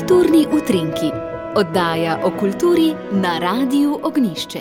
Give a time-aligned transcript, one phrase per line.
[0.00, 1.10] Kulturni utrinki,
[1.56, 4.60] oddaja o kulturi na Radiu Ognišče.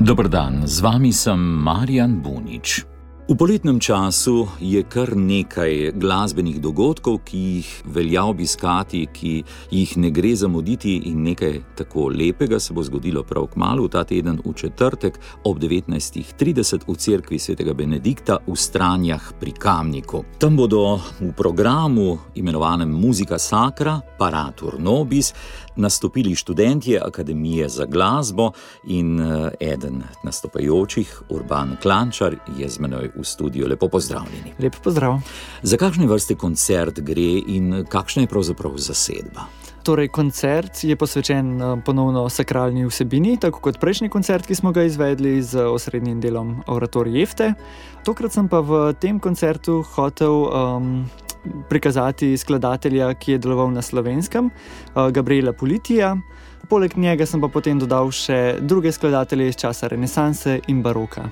[0.00, 2.95] Dobr dan, z vami sem Marjan Bunič.
[3.26, 9.32] V poletnem času je kar nekaj glasbenih dogodkov, ki jih velja obiskati, ki
[9.74, 14.38] jih ne gre zamuditi, in nekaj tako lepega se bo zgodilo prav kmalo ta teden,
[14.44, 20.22] v četrtek ob 19.30 v cerkvi svetega Benedikta v Stranjah pri Kamniku.
[20.38, 25.34] Tam bodo v programu, imenovanem Muzika Sacra, Paratur Nobis,
[25.76, 28.52] nastopili študentje Akademije za glasbo
[28.86, 33.68] in eh, eden nastopajočih, Urban Klančar, je z menoj v studiu.
[33.68, 34.54] Lepo pozdravljeni.
[34.58, 35.20] Lep pozdrav.
[35.62, 39.48] Za kakšne vrste koncert gre in kakšna je pravzaprav zasedba?
[39.86, 44.82] Torej, koncert je posvečen eh, ponovno sakralni vsebini, tako kot prejšnji koncert, ki smo ga
[44.82, 47.52] izvedli z osrednjim delom Oratorija Jefte.
[48.04, 50.90] Tokrat sem pa v tem koncertu hotel um,
[51.70, 56.16] prikazati skladatelja, ki je deloval na slovenskem, uh, Gabriela Politija.
[56.68, 61.28] Poleg njega sem pa potem dodal še druge skladatelje iz časa renesanse in baroka.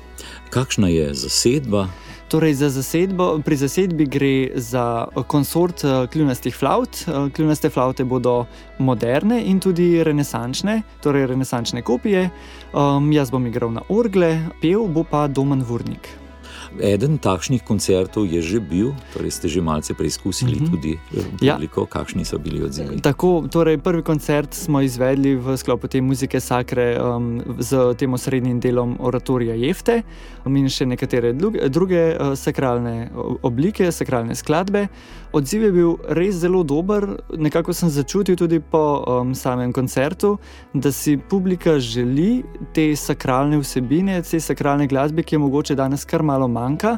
[0.55, 1.89] Kakšna je zasedba?
[2.31, 7.05] Torej, za zasedbo, pri zasedbi gre za konsort kljunastih flaut.
[7.35, 8.47] Kljunaste flaute bodo
[8.79, 12.29] moderne in tudi renesančne, torej renesančne kopije.
[12.73, 16.24] Um, jaz bom igral na orgle, pel bo pa Domen Vurnik.
[16.81, 20.71] Eden takšnih koncertov je že bil, torej ste že malce preizkusili mm -hmm.
[20.71, 20.99] tudi
[21.41, 21.87] veliko, ja.
[21.87, 23.01] kakšni so bili odzivi.
[23.01, 28.61] Tako, torej prvi koncert smo izvedli v sklopu te muzike Sakre um, z tem osrednjim
[28.61, 30.03] delom oratorija Jefte
[30.47, 31.33] in še nekatere
[31.69, 33.11] druge uh, sakralne
[33.43, 34.89] oblike, sakralne skladbe.
[35.33, 40.39] Odziv je bil res zelo dober, nekako sem začutil tudi po um, samem koncertu,
[40.75, 46.23] da si publika želi te sakralne vsebine, te sakralne glasbe, ki je mogoče danes kar
[46.23, 46.97] malo manj manjka.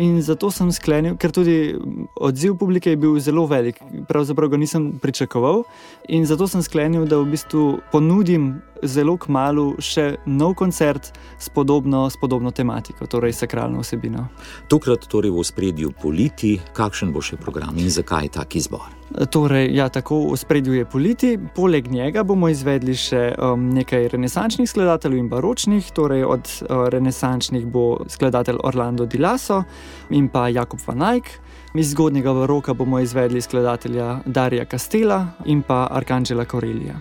[0.00, 1.76] In zato sem sklenil, ker tudi
[2.16, 5.66] odziv publike je bil zelo velik, pravzaprav ga nisem pričakoval.
[6.08, 12.08] In zato sem sklenil, da v bistvu ponudim zelo kmalo še nov koncert s podobno,
[12.10, 14.26] s podobno tematiko, torej sakralno vsebino.
[14.72, 19.01] Tokrat torej v spredju politi, kakšen bo še program in zakaj tak izbor?
[19.12, 24.68] Torej, ja, tako v spredju je politi, poleg njega bomo izvedli še um, nekaj renesančnih
[24.70, 29.62] skladateljev in baročnih, torej od uh, renesančnih bo skladatelj Orlando Di Lasso
[30.10, 31.28] in pa Jakob Van Eyck.
[31.74, 36.96] Iz zgodnjega baroka bomo izvedli skladatelja Darija Castela in pa Arkanžela Korelija.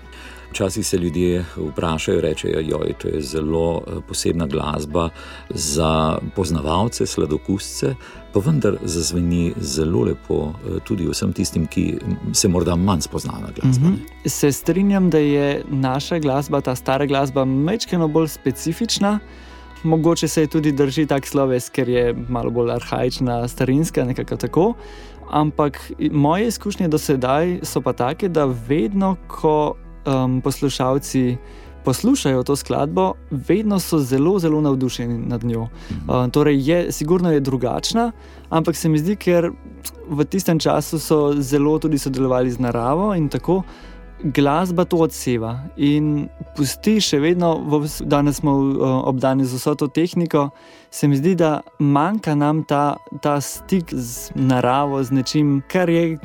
[0.51, 5.09] Včasih se ljudje vprašajo, rečejo, da je to zelo eh, posebna glasba
[5.49, 7.95] za poznavalce, sladokusce,
[8.33, 11.85] pa vendar zazveni zelo lepo eh, tudi vsem tistim, ki
[12.33, 13.87] se morda manj spoznajo na glasbo.
[13.87, 14.29] Mm -hmm.
[14.29, 19.19] Se strinjam, da je naša glasba, ta stara glasba, mečkeno bolj specifična.
[19.83, 24.73] Mogoče se je tudi drži tak sloves, ker je malo bolj arhajična, starinska, nekako tako.
[25.29, 29.75] Ampak moje izkušnje do sedaj so pa take, da vedno, ko
[30.05, 31.37] um, poslušalci
[31.83, 35.61] poslušajo to skladbo, vedno so zelo, zelo navdušeni nad njo.
[35.61, 38.11] Uh, torej, je, sigurno je drugačna,
[38.49, 39.51] ampak se mi zdi, ker
[40.09, 43.63] v tistem času so zelo tudi sodelovali z naravo in tako.
[44.23, 47.55] Glasba to odseva in pusti še vedno,
[48.05, 48.53] danes smo
[49.09, 50.49] obdani z vso to tehniko.
[50.91, 56.19] Se mi zdi, da manjka nam ta, ta stik z naravo, z nečim, kar je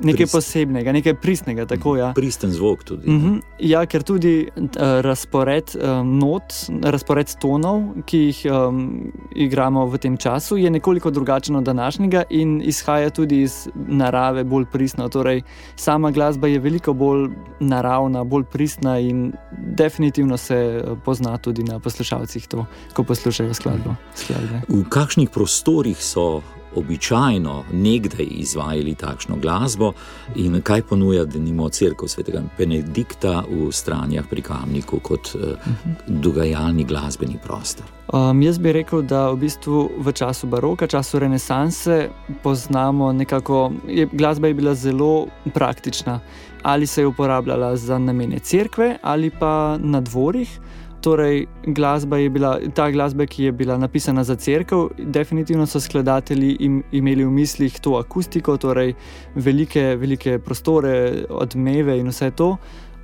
[0.00, 0.32] nekaj Prist.
[0.32, 1.66] posebnega, nekaj pristnega.
[1.66, 2.12] Tako, ja.
[2.14, 3.10] Pristen zvok tudi.
[3.10, 3.40] Uh -huh.
[3.58, 4.66] Ja, ker tudi uh,
[5.00, 11.56] razpored um, not, razpored tonov, ki jih um, igramo v tem času, je nekoliko drugačen
[11.56, 15.08] od današnjega in izhaja tudi iz narave bolj pristno.
[15.08, 15.42] Torej,
[15.76, 17.28] sama glasba je veliko bolj
[17.60, 23.94] naravna, bolj pristna in definitivno se pozna tudi na poslušalcih, to, ko poslušajo skladbo.
[24.14, 24.60] skladbe.
[24.68, 26.42] V kakšnih prostorih so
[26.74, 29.92] običajno nekdaj izvajali takšno glasbo
[30.36, 35.70] in kaj ponuja, da nimo crkva svetega Benedikta v stranjah pri Kamniku kot uh,
[36.06, 37.86] dogajalni glasbeni prostor.
[38.12, 42.08] Um, jaz bi rekel, da v bistvu v času baroka, času renesanse,
[42.42, 46.20] poznamo nekako, je, glasba je bila zelo praktična.
[46.62, 50.58] Ali se je uporabljala za namene cerkve ali pa na dvorih.
[51.00, 56.56] Torej, glasba je bila, ta glasba, ki je bila napisana za crkvo, definitivno so skladatelji
[56.60, 58.94] im, imeli v mislih to akustiko, torej
[59.34, 62.56] velike, velike prostore, odmeve in vse to.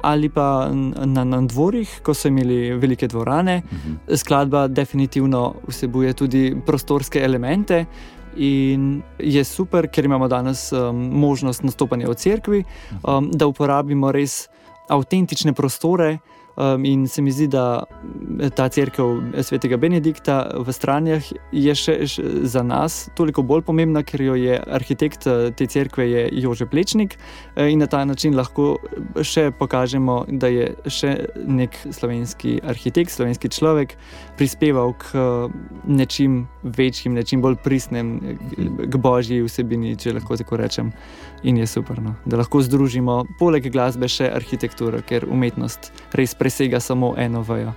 [0.02, 3.94] Ali pa na, na dvorih, ko so imeli velike dvorane, uh mhm.
[4.06, 4.16] -huh.
[4.16, 7.84] skladba definitivno vsebuje tudi prostorske elemente.
[8.36, 13.14] In je super, ker imamo danes um, možnost nastopanja v cerkvi, mhm.
[13.16, 14.48] um, da uporabimo res
[14.88, 16.18] avtentične prostore,
[16.56, 17.82] Um, in se mi zdi, da
[18.54, 24.22] ta crkva svetega Benedikta v Stranjah je še, še za nas toliko bolj pomembna, ker
[24.22, 27.16] jo je arhitekt eh, te crkve Jože Plečnik
[27.56, 28.76] eh, in na ta način lahko
[29.18, 31.12] še pokažemo, da je še
[31.42, 33.96] nek slovenski arhitekt, slovenski človek
[34.38, 35.58] prispeval k eh,
[35.90, 38.14] nečim večjim, nečim bolj pristnem,
[38.54, 40.94] k božji vsebini, če lahko tako rečem.
[41.44, 42.14] In je super, no?
[42.24, 47.72] da lahko združimo poleg glasbe še arhitekturo, ker umetnost res presega samo eno vajo.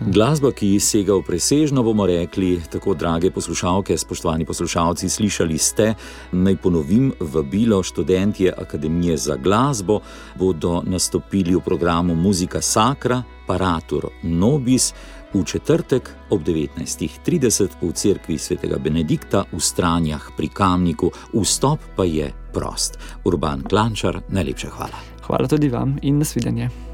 [0.00, 5.92] Glasba, ki sega v presežno, bomo rekli, tako drage poslušalke, spoštovani poslušalci, slišali ste.
[6.32, 10.00] Naj ponovim, vabilo študentje Akademije za glasbo
[10.34, 14.94] bodo nastopili v programu Muzika Sacra, Paratur Nobis
[15.34, 22.32] v četrtek ob 19.30 v cerkvi svetega Benedikta v Stranjah pri Kamniku, vstop pa je
[22.52, 22.98] prost.
[23.24, 24.98] Urban Klančar, najlepša hvala.
[25.26, 26.93] Hvala tudi vam in nasvidenje.